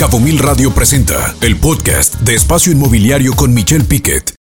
Cabo 0.00 0.18
Mil 0.18 0.38
Radio 0.38 0.72
presenta 0.72 1.34
el 1.42 1.58
podcast 1.58 2.14
de 2.22 2.34
Espacio 2.34 2.72
Inmobiliario 2.72 3.34
con 3.34 3.52
Michelle 3.52 3.84
Piquet. 3.84 4.34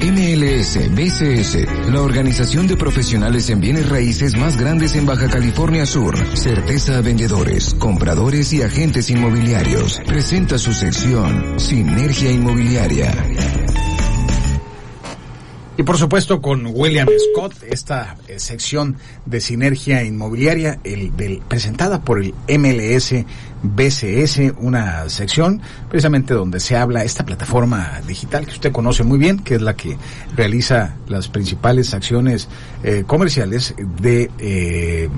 MLS 0.00 0.78
BCS, 0.94 1.90
la 1.90 2.00
organización 2.00 2.68
de 2.68 2.76
profesionales 2.76 3.50
en 3.50 3.60
bienes 3.60 3.88
raíces 3.88 4.36
más 4.36 4.56
grandes 4.56 4.94
en 4.94 5.06
Baja 5.06 5.28
California 5.28 5.84
Sur. 5.86 6.16
Certeza 6.36 6.98
a 6.98 7.00
vendedores, 7.00 7.74
compradores 7.74 8.52
y 8.52 8.62
agentes 8.62 9.10
inmobiliarios. 9.10 10.00
Presenta 10.06 10.56
su 10.56 10.72
sección 10.72 11.58
Sinergia 11.58 12.30
Inmobiliaria. 12.30 13.12
Y 15.76 15.82
por 15.82 15.98
supuesto 15.98 16.40
con 16.40 16.64
William 16.66 17.08
Scott, 17.32 17.54
esta 17.68 18.16
eh, 18.28 18.38
sección 18.38 18.96
de 19.26 19.40
sinergia 19.40 20.04
inmobiliaria, 20.04 20.78
el 20.84 21.16
del, 21.16 21.40
presentada 21.48 22.00
por 22.02 22.22
el 22.22 22.32
MLS 22.60 23.12
BCS, 23.64 24.52
una 24.58 25.08
sección 25.08 25.60
precisamente 25.88 26.34
donde 26.34 26.60
se 26.60 26.76
habla 26.76 27.02
esta 27.02 27.24
plataforma 27.24 28.00
digital 28.06 28.44
que 28.46 28.52
usted 28.52 28.72
conoce 28.72 29.02
muy 29.04 29.18
bien, 29.18 29.38
que 29.38 29.54
es 29.56 29.62
la 29.62 29.74
que 29.74 29.96
realiza 30.36 30.96
las 31.08 31.28
principales 31.28 31.94
acciones 31.94 32.48
eh, 32.82 33.04
comerciales 33.06 33.74
de 34.00 34.30
eh, 34.38 35.08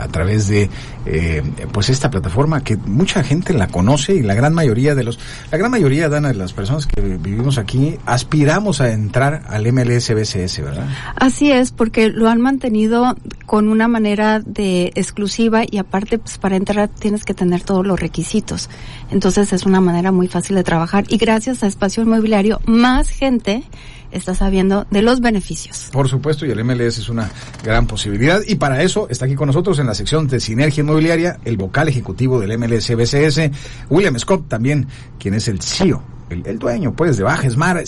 a 0.00 0.08
través 0.08 0.48
de 0.48 0.70
eh, 1.06 1.42
pues 1.72 1.88
esta 1.88 2.10
plataforma 2.10 2.62
que 2.62 2.76
mucha 2.76 3.22
gente 3.24 3.52
la 3.52 3.68
conoce 3.68 4.14
y 4.14 4.22
la 4.22 4.34
gran 4.34 4.54
mayoría 4.54 4.94
de 4.94 5.04
los 5.04 5.18
la 5.50 5.58
gran 5.58 5.70
mayoría 5.70 6.08
de 6.08 6.34
las 6.34 6.52
personas 6.52 6.86
que 6.86 7.00
vivimos 7.00 7.58
aquí 7.58 7.96
aspiramos 8.06 8.80
a 8.80 8.92
entrar 8.92 9.42
al 9.48 9.70
MLS 9.72 10.14
BCS, 10.14 10.62
¿verdad? 10.62 10.86
Así 11.16 11.50
es, 11.50 11.72
porque 11.72 12.08
lo 12.08 12.28
han 12.28 12.40
mantenido 12.40 13.16
con 13.44 13.68
una 13.68 13.88
manera 13.88 14.40
de 14.40 14.92
exclusiva 14.94 15.62
y 15.68 15.78
aparte 15.78 16.18
pues, 16.18 16.38
para 16.38 16.56
entrar 16.56 16.88
tienes 16.88 17.24
que 17.24 17.34
tener 17.34 17.62
todos 17.62 17.86
los 17.86 17.95
requisitos. 17.96 18.68
Entonces 19.10 19.52
es 19.52 19.66
una 19.66 19.80
manera 19.80 20.12
muy 20.12 20.28
fácil 20.28 20.56
de 20.56 20.64
trabajar 20.64 21.04
y 21.08 21.16
gracias 21.16 21.62
a 21.62 21.66
Espacio 21.66 22.02
Inmobiliario 22.02 22.60
más 22.66 23.08
gente 23.08 23.64
está 24.10 24.34
sabiendo 24.34 24.86
de 24.90 25.02
los 25.02 25.20
beneficios. 25.20 25.90
Por 25.92 26.08
supuesto, 26.08 26.46
y 26.46 26.50
el 26.50 26.64
MLS 26.64 26.98
es 26.98 27.08
una 27.08 27.30
gran 27.64 27.86
posibilidad. 27.86 28.40
Y 28.46 28.56
para 28.56 28.82
eso 28.82 29.08
está 29.10 29.26
aquí 29.26 29.34
con 29.34 29.48
nosotros 29.48 29.78
en 29.78 29.86
la 29.86 29.94
sección 29.94 30.26
de 30.28 30.40
Sinergia 30.40 30.82
Inmobiliaria 30.82 31.38
el 31.44 31.56
vocal 31.56 31.88
ejecutivo 31.88 32.40
del 32.40 32.56
MLS 32.58 32.94
BCS, 32.94 33.50
William 33.90 34.18
Scott, 34.18 34.48
también, 34.48 34.86
quien 35.18 35.34
es 35.34 35.48
el 35.48 35.60
CEO 35.60 36.02
el, 36.30 36.58
dueño, 36.58 36.92
pues, 36.94 37.16
de 37.16 37.24
Bajes 37.24 37.56
Mar. 37.56 37.82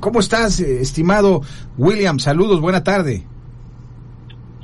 ¿Cómo 0.00 0.20
estás, 0.20 0.60
estimado 0.60 1.42
William? 1.78 2.18
Saludos, 2.18 2.60
buena 2.60 2.82
tarde. 2.82 3.22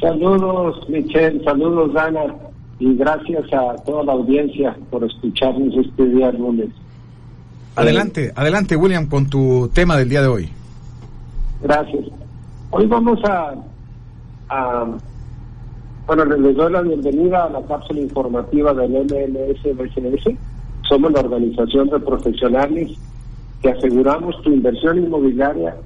Saludos, 0.00 0.88
Michelle, 0.88 1.42
saludos, 1.44 1.92
Dana 1.94 2.34
y 2.78 2.94
gracias 2.94 3.44
a 3.52 3.76
toda 3.84 4.04
la 4.04 4.12
audiencia 4.12 4.76
por 4.90 5.04
escucharnos 5.04 5.74
este 5.76 6.06
día 6.06 6.30
lunes. 6.32 6.68
Adelante, 7.74 8.32
adelante 8.34 8.76
William 8.76 9.06
con 9.06 9.28
tu 9.28 9.68
tema 9.72 9.96
del 9.96 10.08
día 10.08 10.22
de 10.22 10.28
hoy. 10.28 10.50
Gracias. 11.62 12.04
Hoy 12.70 12.86
vamos 12.86 13.18
a, 13.24 13.54
bueno, 16.06 16.24
les 16.24 16.56
doy 16.56 16.72
la 16.72 16.82
bienvenida 16.82 17.44
a 17.44 17.50
la 17.50 17.62
cápsula 17.62 18.00
informativa 18.00 18.74
del 18.74 18.90
MLS 18.90 20.38
Somos 20.88 21.12
la 21.12 21.20
organización 21.20 21.88
de 21.88 22.00
profesionales 22.00 22.92
que 23.62 23.70
aseguramos 23.70 24.40
tu 24.42 24.52
inversión 24.52 24.98
inmobiliaria 24.98 25.76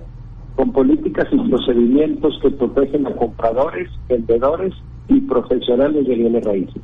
con 0.56 0.72
políticas 0.72 1.28
y 1.30 1.38
procedimientos 1.48 2.38
que 2.42 2.50
protegen 2.50 3.06
a 3.06 3.14
compradores, 3.14 3.88
vendedores 4.08 4.74
y 5.08 5.20
profesionales 5.22 6.06
de 6.06 6.14
bienes 6.14 6.44
raíces. 6.44 6.82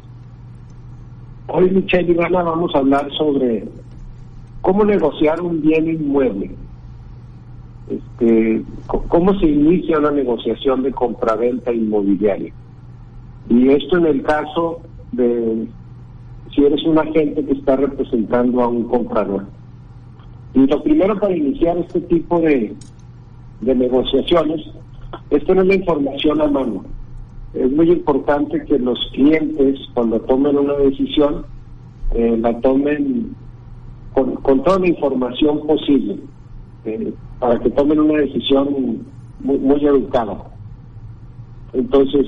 Hoy, 1.49 1.71
Michelle 1.71 2.13
y 2.13 2.15
vamos 2.15 2.75
a 2.75 2.79
hablar 2.79 3.09
sobre 3.13 3.69
cómo 4.63 4.85
negociar 4.85 5.41
un 5.41 5.63
bien 5.63 5.89
inmueble. 5.89 6.51
Este, 7.89 8.63
cómo 8.87 9.39
se 9.39 9.47
inicia 9.47 9.99
una 9.99 10.11
negociación 10.11 10.83
de 10.83 10.91
compraventa 10.91 11.73
inmobiliaria. 11.73 12.53
Y 13.49 13.69
esto 13.69 13.99
en 13.99 14.07
el 14.07 14.23
caso 14.25 14.81
de 15.13 15.69
si 16.53 16.65
eres 16.65 16.83
un 16.85 16.99
agente 16.99 17.45
que 17.45 17.53
está 17.53 17.77
representando 17.77 18.61
a 18.63 18.67
un 18.67 18.85
comprador. 18.85 19.47
Y 20.55 20.67
lo 20.67 20.83
primero 20.83 21.17
para 21.21 21.37
iniciar 21.37 21.79
este 21.79 22.01
tipo 22.01 22.41
de, 22.41 22.75
de 23.61 23.75
negociaciones 23.75 24.67
es 25.31 25.45
tener 25.45 25.67
la 25.67 25.75
información 25.77 26.41
a 26.41 26.49
mano 26.49 26.85
es 27.59 27.73
muy 27.73 27.91
importante 27.91 28.65
que 28.65 28.79
los 28.79 28.99
clientes 29.13 29.81
cuando 29.95 30.21
tomen 30.21 30.59
una 30.59 30.75
decisión 30.75 31.45
eh, 32.15 32.37
la 32.39 32.59
tomen 32.61 33.35
con, 34.13 34.63
toda 34.63 34.79
la 34.79 34.89
información 34.89 35.67
posible 35.67 36.19
eh, 36.85 37.13
para 37.39 37.59
que 37.59 37.71
tomen 37.71 38.01
una 38.01 38.21
decisión 38.21 39.07
muy, 39.41 39.85
educada. 39.85 40.37
Entonces, 41.73 42.27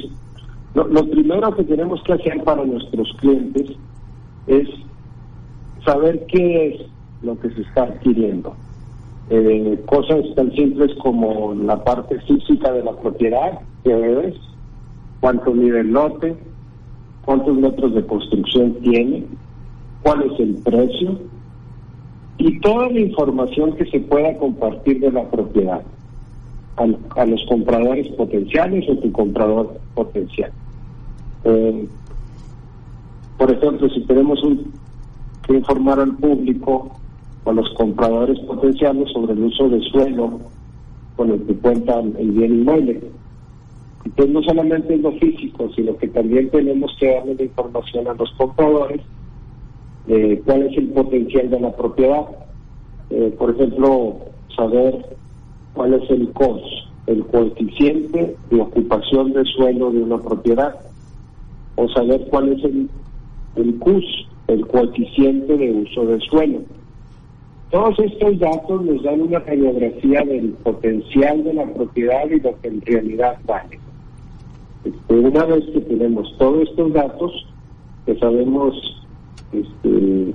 lo, 0.74 1.04
primero 1.08 1.54
que 1.54 1.64
tenemos 1.64 2.02
que 2.02 2.12
hacer 2.12 2.42
para 2.44 2.64
nuestros 2.64 3.08
clientes 3.18 3.70
es 4.46 4.68
saber 5.84 6.26
qué 6.26 6.68
es 6.68 6.82
lo 7.22 7.38
que 7.38 7.50
se 7.50 7.62
está 7.62 7.84
adquiriendo. 7.84 8.54
Eh, 9.30 9.82
cosas 9.86 10.24
tan 10.34 10.52
simples 10.52 10.94
como 11.02 11.54
la 11.54 11.82
parte 11.84 12.18
física 12.20 12.72
de 12.72 12.82
la 12.82 12.92
propiedad, 12.92 13.60
que 13.84 14.28
es 14.28 14.34
cuánto 15.20 15.52
mide 15.52 15.80
el 15.80 15.92
lote, 15.92 16.36
cuántos 17.24 17.56
metros 17.56 17.94
de 17.94 18.06
construcción 18.06 18.74
tiene, 18.82 19.24
cuál 20.02 20.22
es 20.22 20.40
el 20.40 20.54
precio 20.56 21.18
y 22.38 22.60
toda 22.60 22.88
la 22.88 23.00
información 23.00 23.74
que 23.76 23.86
se 23.86 24.00
pueda 24.00 24.36
compartir 24.38 25.00
de 25.00 25.12
la 25.12 25.28
propiedad 25.28 25.82
a, 27.16 27.26
los 27.26 27.44
compradores 27.48 28.08
potenciales 28.08 28.88
o 28.88 28.96
tu 28.96 29.10
comprador 29.10 29.80
potencial. 29.94 30.52
Eh, 31.44 31.88
por 33.36 33.50
ejemplo, 33.50 33.88
si 33.90 34.00
tenemos 34.02 34.40
que 35.46 35.54
informar 35.54 35.98
al 35.98 36.14
público 36.16 36.90
o 37.44 37.50
a 37.50 37.52
los 37.52 37.68
compradores 37.74 38.38
potenciales 38.40 39.10
sobre 39.12 39.32
el 39.32 39.42
uso 39.44 39.68
de 39.68 39.80
suelo 39.80 40.40
con 41.16 41.30
el 41.30 41.42
que 41.44 41.54
cuenta 41.54 41.98
el 42.00 42.30
bien 42.30 42.60
inmueble, 42.60 43.00
entonces 44.04 44.34
no 44.34 44.42
solamente 44.42 44.94
es 44.94 45.00
lo 45.00 45.12
físico, 45.12 45.70
sino 45.74 45.96
que 45.96 46.08
también 46.08 46.50
tenemos 46.50 46.94
que 46.98 47.14
darle 47.14 47.34
la 47.34 47.42
información 47.42 48.08
a 48.08 48.14
los 48.14 48.30
compradores 48.32 49.00
de 50.06 50.40
cuál 50.44 50.62
es 50.62 50.78
el 50.78 50.88
potencial 50.88 51.50
de 51.50 51.60
la 51.60 51.76
propiedad. 51.76 52.26
Eh, 53.10 53.34
por 53.38 53.50
ejemplo, 53.50 54.16
saber 54.56 55.16
cuál 55.74 55.94
es 55.94 56.10
el 56.10 56.32
COS, 56.32 56.62
el 57.06 57.24
coeficiente 57.26 58.36
de 58.50 58.60
ocupación 58.60 59.32
de 59.32 59.44
suelo 59.44 59.90
de 59.90 60.02
una 60.02 60.18
propiedad, 60.18 60.74
o 61.76 61.88
saber 61.90 62.26
cuál 62.28 62.52
es 62.52 62.64
el, 62.64 62.88
el 63.56 63.78
CUS, 63.78 64.04
el 64.48 64.66
coeficiente 64.66 65.56
de 65.56 65.70
uso 65.72 66.06
de 66.06 66.18
suelo. 66.20 66.60
Todos 67.70 67.98
estos 67.98 68.38
datos 68.38 68.84
nos 68.84 69.02
dan 69.02 69.20
una 69.20 69.38
radiografía 69.40 70.22
del 70.22 70.50
potencial 70.64 71.44
de 71.44 71.54
la 71.54 71.66
propiedad 71.66 72.28
y 72.30 72.40
lo 72.40 72.58
que 72.60 72.68
en 72.68 72.80
realidad 72.80 73.38
vale. 73.46 73.78
Este, 74.88 75.14
una 75.14 75.44
vez 75.44 75.64
que 75.66 75.80
tenemos 75.80 76.34
todos 76.38 76.62
estos 76.62 76.92
datos, 76.94 77.46
que 78.06 78.18
sabemos 78.18 78.74
este, 79.52 80.32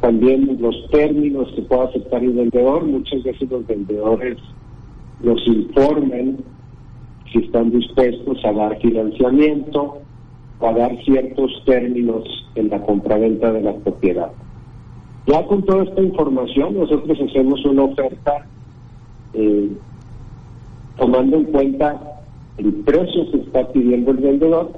también 0.00 0.58
los 0.60 0.76
términos 0.90 1.50
que 1.56 1.62
pueda 1.62 1.84
aceptar 1.84 2.22
el 2.22 2.34
vendedor, 2.34 2.84
muchas 2.84 3.22
veces 3.24 3.50
los 3.50 3.66
vendedores 3.66 4.38
nos 5.22 5.44
informan 5.48 6.36
si 7.32 7.38
están 7.38 7.72
dispuestos 7.72 8.44
a 8.44 8.52
dar 8.52 8.78
financiamiento 8.80 9.98
o 10.60 10.66
a 10.68 10.72
dar 10.72 10.96
ciertos 11.04 11.50
términos 11.64 12.24
en 12.54 12.68
la 12.68 12.80
compraventa 12.82 13.50
de 13.50 13.62
la 13.62 13.74
propiedad. 13.74 14.30
Ya 15.26 15.44
con 15.46 15.64
toda 15.64 15.82
esta 15.82 16.00
información 16.00 16.78
nosotros 16.78 17.18
hacemos 17.28 17.64
una 17.64 17.84
oferta 17.84 18.46
eh, 19.34 19.68
tomando 20.96 21.38
en 21.38 21.44
cuenta 21.44 22.21
el 22.58 22.72
precio 22.84 23.30
que 23.30 23.38
está 23.38 23.68
pidiendo 23.72 24.10
el 24.10 24.18
vendedor, 24.18 24.72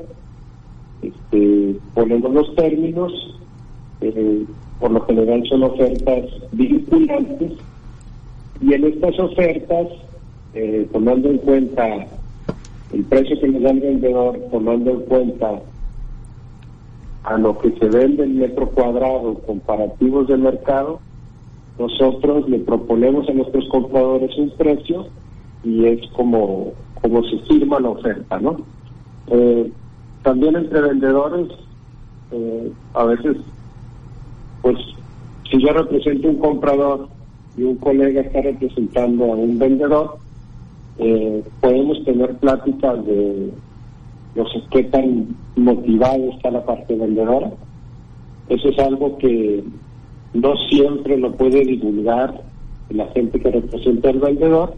este, 1.03 1.77
poniendo 1.95 2.29
los 2.29 2.55
términos, 2.55 3.13
eh, 4.01 4.45
por 4.81 4.91
lo 4.91 5.01
general 5.07 5.43
son 5.49 5.65
ofertas 5.65 6.25
vinculantes, 6.53 7.53
y 8.61 8.73
en 8.73 8.85
estas 8.85 9.19
ofertas, 9.19 9.89
eh, 10.55 10.89
tomando 10.93 11.31
en 11.31 11.39
cuenta 11.39 12.07
el 12.93 13.05
precio 13.05 13.39
que 13.41 13.49
le 13.49 13.61
da 13.61 13.71
el 13.71 13.81
vendedor, 13.81 14.39
tomando 14.51 14.91
en 14.93 15.01
cuenta 15.01 15.61
a 17.25 17.39
lo 17.39 17.59
que 17.59 17.73
se 17.73 17.89
vende 17.89 18.25
el 18.25 18.35
metro 18.35 18.69
cuadrado 18.71 19.35
comparativos 19.47 20.29
de 20.29 20.37
mercado, 20.37 21.01
nosotros 21.79 22.49
le 22.49 22.61
proponemos 22.61 23.29
a 23.29 23.33
nuestros 23.33 23.69
compradores 23.69 24.37
un 24.39 24.51
precio 24.51 25.07
y 25.65 25.87
es 25.87 26.07
como 26.11 26.73
como 27.05 27.23
se 27.25 27.39
firma 27.41 27.79
la 27.81 27.91
oferta, 27.91 28.41
¿no? 28.41 28.57
Eh, 29.27 29.71
también 30.23 30.57
entre 30.57 30.81
vendedores, 30.81 31.49
eh, 32.33 32.73
a 32.95 33.05
veces 33.05 33.37
Si 35.51 35.63
yo 35.63 35.73
represento 35.73 36.29
un 36.29 36.39
comprador 36.39 37.09
y 37.57 37.63
un 37.63 37.77
colega 37.77 38.23
está 38.23 38.41
representando 38.41 39.25
a 39.25 39.37
un 39.37 39.59
vendedor, 39.59 40.17
eh, 40.99 41.45
podemos 41.61 42.03
tener 42.05 42.35
pláticas 42.39 43.05
de 43.07 43.53
los 44.35 44.49
qué 44.71 44.85
tan 44.85 45.37
motivado 45.55 46.31
está 46.31 46.51
la 46.51 46.65
parte 46.65 46.97
vendedora. 46.97 47.53
Eso 48.49 48.71
es 48.71 48.79
algo 48.79 49.19
que 49.19 49.63
no 50.33 50.57
siempre 50.71 51.19
lo 51.19 51.31
puede 51.33 51.61
divulgar 51.67 52.43
la 52.89 53.07
gente 53.09 53.39
que 53.39 53.51
representa 53.51 54.09
al 54.09 54.19
vendedor, 54.19 54.75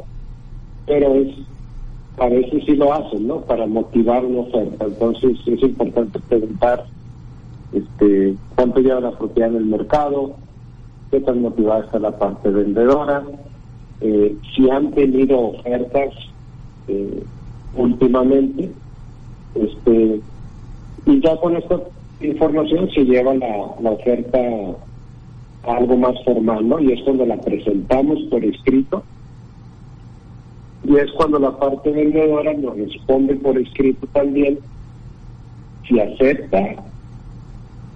pero 0.87 1.14
es 1.14 1.28
a 2.19 2.29
veces 2.29 2.65
sí 2.65 2.77
lo 2.77 2.93
hacen, 2.93 3.27
¿no? 3.27 3.41
Para 3.43 3.67
motivar 3.67 4.25
una 4.25 4.41
oferta. 4.41 4.87
Entonces 4.87 5.39
es 5.47 5.63
importante 5.63 6.19
preguntar 6.21 6.85
este, 7.73 8.35
cuánto 8.55 8.81
lleva 8.81 9.01
la 9.01 9.19
propiedad 9.19 9.51
en 9.51 9.57
el 9.57 9.67
mercado, 9.67 10.37
qué 11.11 11.21
tan 11.21 11.43
motivada 11.43 11.85
está 11.85 11.99
la 11.99 12.19
parte 12.19 12.49
vendedora, 12.51 13.25
eh, 14.01 14.37
si 14.55 14.71
han 14.71 14.93
tenido 14.93 15.39
ofertas 15.39 16.15
eh, 16.89 17.23
últimamente, 17.75 18.73
este, 19.55 20.21
y 21.07 21.21
ya 21.21 21.37
con 21.37 21.57
esta 21.57 21.81
información 22.21 22.91
se 22.91 23.05
lleva 23.05 23.35
la, 23.35 23.75
la 23.81 23.91
oferta 23.91 24.39
a 25.67 25.77
algo 25.77 25.97
más 25.97 26.15
formal, 26.25 26.67
¿no? 26.67 26.81
Y 26.81 26.93
es 26.93 27.03
cuando 27.05 27.27
la 27.27 27.37
presentamos 27.37 28.19
por 28.31 28.45
escrito 28.45 29.05
y 30.87 30.97
es 30.97 31.11
cuando 31.12 31.38
la 31.38 31.56
parte 31.59 31.91
vendedora 31.91 32.53
nos 32.55 32.77
responde 32.77 33.35
por 33.37 33.59
escrito 33.59 34.06
también 34.12 34.59
si 35.87 35.99
acepta 35.99 36.77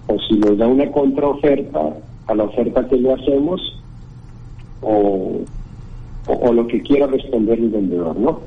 o 0.07 0.19
si 0.19 0.35
nos 0.35 0.57
da 0.57 0.67
una 0.67 0.91
contraoferta 0.91 1.97
a 2.27 2.35
la 2.35 2.43
oferta 2.43 2.87
que 2.87 2.97
le 2.97 3.13
hacemos 3.13 3.81
o, 4.81 5.41
o, 6.27 6.53
lo 6.53 6.67
que 6.67 6.81
quiera 6.81 7.07
responder 7.07 7.59
el 7.59 7.69
vendedor, 7.69 8.17
¿no? 8.17 8.41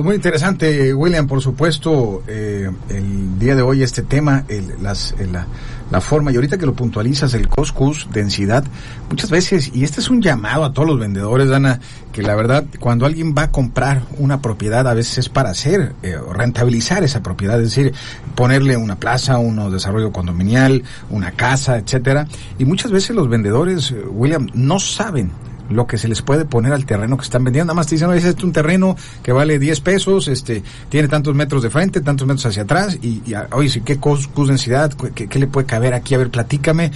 Pues 0.00 0.06
muy 0.06 0.14
interesante, 0.14 0.94
William, 0.94 1.26
por 1.26 1.42
supuesto, 1.42 2.22
eh, 2.26 2.70
el 2.88 3.38
día 3.38 3.54
de 3.54 3.60
hoy 3.60 3.82
este 3.82 4.00
tema, 4.00 4.46
el, 4.48 4.82
las, 4.82 5.14
la, 5.30 5.46
la, 5.90 6.00
forma, 6.00 6.32
y 6.32 6.36
ahorita 6.36 6.56
que 6.56 6.64
lo 6.64 6.72
puntualizas, 6.72 7.34
el 7.34 7.48
coscus, 7.48 8.08
densidad, 8.10 8.64
muchas 9.10 9.28
veces, 9.28 9.70
y 9.74 9.84
este 9.84 10.00
es 10.00 10.08
un 10.08 10.22
llamado 10.22 10.64
a 10.64 10.72
todos 10.72 10.88
los 10.88 10.98
vendedores, 10.98 11.50
Dana, 11.50 11.80
que 12.12 12.22
la 12.22 12.34
verdad, 12.34 12.64
cuando 12.78 13.04
alguien 13.04 13.34
va 13.36 13.42
a 13.42 13.50
comprar 13.50 14.00
una 14.16 14.40
propiedad, 14.40 14.88
a 14.88 14.94
veces 14.94 15.18
es 15.18 15.28
para 15.28 15.50
hacer, 15.50 15.92
eh, 16.02 16.16
rentabilizar 16.32 17.04
esa 17.04 17.22
propiedad, 17.22 17.58
es 17.60 17.74
decir, 17.76 17.92
ponerle 18.34 18.78
una 18.78 18.96
plaza, 18.96 19.36
un 19.36 19.70
desarrollo 19.70 20.12
condominial, 20.12 20.82
una 21.10 21.32
casa, 21.32 21.76
etcétera, 21.76 22.26
y 22.58 22.64
muchas 22.64 22.90
veces 22.90 23.14
los 23.14 23.28
vendedores, 23.28 23.90
eh, 23.90 24.02
William, 24.08 24.48
no 24.54 24.80
saben 24.80 25.30
lo 25.70 25.86
que 25.86 25.98
se 25.98 26.08
les 26.08 26.22
puede 26.22 26.44
poner 26.44 26.72
al 26.72 26.84
terreno 26.84 27.16
que 27.16 27.24
están 27.24 27.44
vendiendo. 27.44 27.66
Nada 27.66 27.76
más 27.76 27.86
te 27.86 27.94
dicen, 27.94 28.08
no, 28.08 28.14
es 28.14 28.24
este 28.24 28.44
un 28.44 28.52
terreno 28.52 28.96
que 29.22 29.32
vale 29.32 29.58
10 29.58 29.80
pesos, 29.80 30.28
este, 30.28 30.62
tiene 30.88 31.08
tantos 31.08 31.34
metros 31.34 31.62
de 31.62 31.70
frente, 31.70 32.00
tantos 32.00 32.26
metros 32.26 32.46
hacia 32.46 32.62
atrás, 32.62 32.98
y, 33.00 33.22
y 33.26 33.34
oye, 33.52 33.82
¿qué 33.84 33.98
cos, 33.98 34.28
densidad? 34.46 34.92
¿Qué, 35.14 35.28
¿Qué, 35.28 35.38
le 35.38 35.46
puede 35.46 35.66
caber 35.66 35.94
aquí? 35.94 36.14
A 36.14 36.18
ver, 36.18 36.30
platícame. 36.30 36.90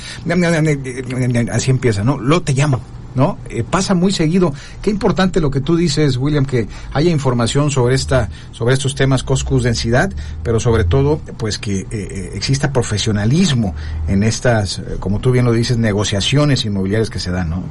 Así 1.53 1.71
empieza, 1.71 2.05
¿no? 2.05 2.19
Lo 2.19 2.43
te 2.43 2.53
llamo. 2.53 2.81
¿no? 3.15 3.38
Eh, 3.49 3.62
pasa 3.62 3.94
muy 3.94 4.12
seguido. 4.12 4.53
Qué 4.82 4.91
importante 4.91 5.41
lo 5.41 5.50
que 5.50 5.61
tú 5.61 5.76
dices, 5.76 6.17
William, 6.17 6.44
que 6.44 6.67
haya 6.93 7.11
información 7.11 7.71
sobre 7.71 7.94
esta, 7.94 8.29
sobre 8.50 8.75
estos 8.75 8.94
temas 8.94 9.23
coscus 9.23 9.62
densidad, 9.62 10.12
pero 10.43 10.59
sobre 10.59 10.85
todo, 10.85 11.21
pues 11.37 11.59
que 11.59 11.81
eh, 11.81 11.87
eh 11.91 12.31
exista 12.35 12.73
profesionalismo 12.73 13.75
en 14.09 14.25
estas, 14.25 14.82
como 15.00 15.21
tú 15.21 15.31
bien 15.31 15.44
lo 15.44 15.53
dices, 15.53 15.79
negociaciones 15.79 16.65
inmobiliarias 16.65 17.11
que 17.11 17.21
se 17.21 17.31
dan, 17.31 17.50
¿no? 17.50 17.62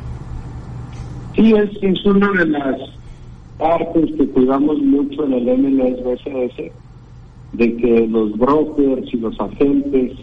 Sí, 1.36 1.54
es, 1.54 1.70
es 1.82 2.06
una 2.06 2.32
de 2.32 2.46
las 2.46 2.80
partes 3.58 4.12
que 4.18 4.28
cuidamos 4.30 4.78
mucho 4.80 5.26
en 5.26 5.34
el 5.34 5.58
MLS 5.58 6.54
de 7.54 7.76
que 7.78 8.08
los 8.08 8.38
brokers 8.38 9.14
y 9.14 9.18
los 9.18 9.40
agentes 9.40 10.14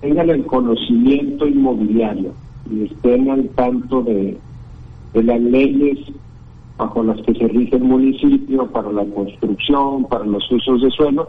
tengan 0.00 0.30
el 0.30 0.44
conocimiento 0.46 1.46
inmobiliario 1.46 2.32
y 2.70 2.84
estén 2.84 3.30
al 3.30 3.48
tanto 3.50 4.02
de, 4.02 4.38
de 5.12 5.22
las 5.22 5.40
leyes 5.40 5.98
bajo 6.78 7.02
las 7.02 7.20
que 7.22 7.34
se 7.34 7.46
rige 7.48 7.76
el 7.76 7.84
municipio 7.84 8.66
para 8.68 8.90
la 8.90 9.04
construcción, 9.04 10.04
para 10.06 10.24
los 10.24 10.50
usos 10.50 10.80
de 10.80 10.90
suelo, 10.90 11.28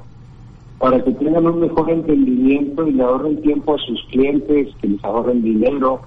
para 0.80 1.04
que 1.04 1.12
tengan 1.12 1.46
un 1.46 1.60
mejor 1.60 1.92
entendimiento 1.92 2.88
y 2.88 2.94
le 2.94 3.04
ahorren 3.04 3.42
tiempo 3.42 3.76
a 3.76 3.78
sus 3.80 4.02
clientes, 4.06 4.70
que 4.82 4.88
les 4.88 5.04
ahorren 5.04 5.44
dinero 5.44 6.02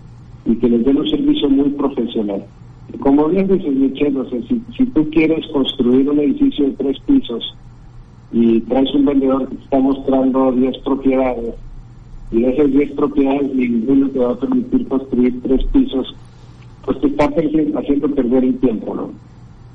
y 0.46 0.56
que 0.56 0.68
les 0.68 0.84
den 0.84 0.96
un 0.96 1.08
servicio 1.08 1.50
muy 1.50 1.68
profesional. 1.70 2.44
Como 3.00 3.28
bien 3.28 3.48
dices, 3.48 3.74
Michelle, 3.74 4.18
o 4.18 4.28
sea, 4.28 4.40
si, 4.48 4.62
si 4.76 4.86
tú 4.86 5.08
quieres 5.10 5.46
construir 5.48 6.08
un 6.08 6.20
edificio 6.20 6.66
de 6.66 6.72
tres 6.72 6.98
pisos 7.00 7.54
y 8.32 8.60
traes 8.62 8.94
un 8.94 9.04
vendedor 9.04 9.48
que 9.48 9.56
te 9.56 9.64
está 9.64 9.78
mostrando 9.78 10.52
10 10.52 10.78
propiedades, 10.78 11.54
y 12.30 12.42
de 12.42 12.50
esas 12.50 12.70
10 12.70 12.92
propiedades 12.92 13.54
ninguno 13.54 14.08
te 14.08 14.18
va 14.18 14.32
a 14.32 14.36
permitir 14.36 14.88
construir 14.88 15.40
tres 15.42 15.64
pisos, 15.66 16.14
pues 16.84 17.00
te 17.00 17.06
está 17.08 17.26
haciendo 17.26 18.08
perder 18.14 18.44
el 18.44 18.58
tiempo, 18.58 18.94
¿no? 18.94 19.10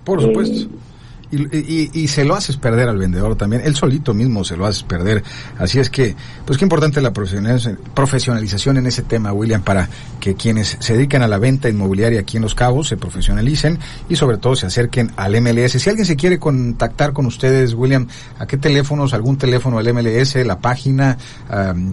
Por 0.04 0.22
supuesto. 0.22 0.68
Eh, 0.68 0.89
y, 1.32 1.92
y, 1.94 2.08
se 2.08 2.26
lo 2.26 2.36
haces 2.36 2.58
perder 2.58 2.90
al 2.90 2.98
vendedor 2.98 3.36
también, 3.36 3.62
él 3.64 3.76
solito 3.76 4.14
mismo 4.14 4.44
se 4.44 4.58
lo 4.58 4.66
haces 4.66 4.84
perder. 4.84 5.24
Así 5.60 5.80
es 5.80 5.90
que, 5.90 6.16
pues 6.46 6.58
qué 6.58 6.66
importante 6.66 7.02
la 7.02 7.14
profesionalización 7.14 8.78
en 8.78 8.88
ese 8.88 9.04
tema, 9.04 9.32
William, 9.32 9.62
para 9.62 9.88
que 10.20 10.36
quienes 10.36 10.78
se 10.80 10.94
dedican 10.94 11.22
a 11.22 11.28
la 11.28 11.38
venta 11.38 11.70
inmobiliaria 11.70 12.22
aquí 12.22 12.38
en 12.38 12.44
Los 12.44 12.56
Cabos 12.56 12.88
se 12.88 12.98
profesionalicen 12.98 13.78
y 14.10 14.16
sobre 14.16 14.38
todo 14.38 14.56
se 14.56 14.66
acerquen 14.66 15.12
al 15.18 15.40
MLS. 15.40 15.74
Si 15.74 15.90
alguien 15.90 16.06
se 16.06 16.16
quiere 16.16 16.40
contactar 16.40 17.14
con 17.14 17.26
ustedes, 17.28 17.74
William, 17.74 18.08
¿a 18.40 18.48
qué 18.48 18.58
teléfonos, 18.58 19.14
algún 19.14 19.38
teléfono 19.38 19.82
del 19.82 19.94
MLS, 19.94 20.36
la 20.46 20.60
página, 20.60 21.18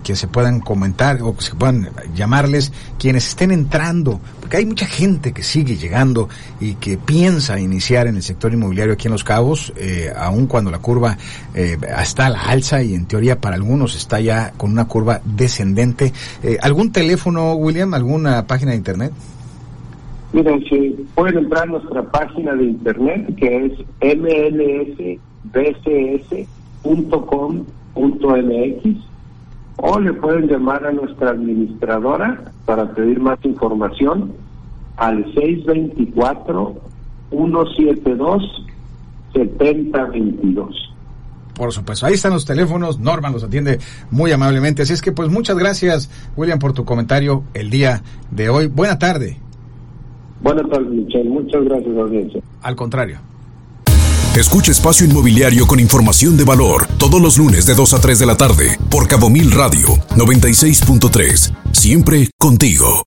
que 0.02 0.16
se 0.16 0.28
puedan 0.28 0.60
comentar 0.60 1.20
o 1.22 1.36
que 1.36 1.44
se 1.44 1.54
puedan 1.54 1.90
llamarles 2.14 2.72
quienes 2.98 3.28
estén 3.28 3.50
entrando? 3.52 4.20
Porque 4.40 4.56
hay 4.56 4.64
mucha 4.64 4.86
gente 4.86 5.32
que 5.32 5.42
sigue 5.42 5.76
llegando 5.76 6.28
y 6.60 6.74
que 6.74 6.96
piensa 6.96 7.58
iniciar 7.58 8.06
en 8.06 8.16
el 8.16 8.22
sector 8.22 8.52
inmobiliario 8.52 8.94
aquí 8.94 9.08
en 9.08 9.12
Los 9.12 9.25
Cabos, 9.26 9.74
eh, 9.76 10.10
aun 10.16 10.46
cuando 10.46 10.70
la 10.70 10.78
curva 10.78 11.18
eh, 11.54 11.76
está 12.00 12.26
a 12.26 12.30
la 12.30 12.42
alza 12.44 12.82
y 12.82 12.94
en 12.94 13.06
teoría 13.06 13.40
para 13.40 13.56
algunos 13.56 13.96
está 13.96 14.20
ya 14.20 14.52
con 14.56 14.70
una 14.70 14.86
curva 14.86 15.20
descendente. 15.24 16.12
Eh, 16.42 16.56
¿Algún 16.62 16.92
teléfono, 16.92 17.54
William? 17.54 17.92
¿Alguna 17.92 18.46
página 18.46 18.70
de 18.70 18.76
internet? 18.78 19.12
Miren, 20.32 20.64
si 20.68 21.06
pueden 21.14 21.38
entrar 21.38 21.64
a 21.64 21.66
nuestra 21.66 22.02
página 22.04 22.54
de 22.54 22.64
internet 22.64 23.34
que 23.36 23.66
es 23.66 23.72
mlsbcs.com.mx 24.00 25.20
o 29.78 30.00
le 30.00 30.12
pueden 30.12 30.46
llamar 30.46 30.86
a 30.86 30.92
nuestra 30.92 31.30
administradora 31.30 32.52
para 32.64 32.94
pedir 32.94 33.18
más 33.20 33.38
información 33.44 34.32
al 34.96 35.24
624 35.34 36.76
172 37.30 38.66
7022. 39.36 40.94
Por 41.54 41.72
supuesto, 41.72 42.04
ahí 42.06 42.14
están 42.14 42.32
los 42.32 42.44
teléfonos, 42.44 42.98
Norman 42.98 43.32
los 43.32 43.42
atiende 43.42 43.78
muy 44.10 44.30
amablemente, 44.30 44.82
así 44.82 44.92
es 44.92 45.00
que 45.00 45.12
pues 45.12 45.30
muchas 45.30 45.56
gracias 45.56 46.10
William 46.36 46.58
por 46.58 46.74
tu 46.74 46.84
comentario 46.84 47.44
el 47.54 47.70
día 47.70 48.02
de 48.30 48.50
hoy. 48.50 48.66
Buena 48.66 48.98
tarde. 48.98 49.38
Buenas 50.42 50.68
tardes, 50.68 50.90
Michelle. 50.90 51.30
Muchas 51.30 51.64
gracias, 51.64 51.96
audiencia. 51.96 52.42
Al 52.60 52.76
contrario. 52.76 53.18
Escucha 54.36 54.70
Espacio 54.70 55.06
Inmobiliario 55.06 55.66
con 55.66 55.80
información 55.80 56.36
de 56.36 56.44
valor 56.44 56.86
todos 56.98 57.22
los 57.22 57.38
lunes 57.38 57.64
de 57.64 57.74
2 57.74 57.94
a 57.94 58.00
3 58.02 58.18
de 58.18 58.26
la 58.26 58.36
tarde 58.36 58.78
por 58.90 59.08
Cabo 59.08 59.30
Mil 59.30 59.50
Radio 59.50 59.86
96.3. 60.14 61.56
Siempre 61.72 62.28
contigo. 62.38 63.02